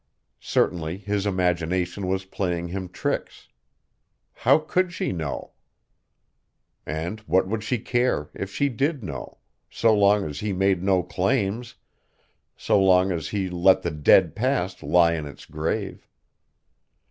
Certainly 0.39 0.97
his 0.97 1.27
imagination 1.27 2.07
was 2.07 2.25
playing 2.25 2.69
him 2.69 2.89
tricks. 2.89 3.49
How 4.33 4.57
could 4.57 4.91
she 4.91 5.11
know? 5.11 5.51
And 6.87 7.19
what 7.29 7.47
would 7.47 7.61
she 7.63 7.77
care 7.77 8.31
if 8.33 8.49
she 8.51 8.67
did 8.67 9.03
know, 9.03 9.37
so 9.69 9.95
long 9.95 10.27
as 10.27 10.39
he 10.39 10.53
made 10.53 10.81
no 10.81 11.03
claims, 11.03 11.75
so 12.57 12.81
long 12.81 13.11
as 13.11 13.27
he 13.27 13.47
let 13.47 13.83
the 13.83 13.91
dead 13.91 14.35
past 14.35 14.81
lie 14.81 15.13
in 15.13 15.27
its 15.27 15.45
grave. 15.45 16.07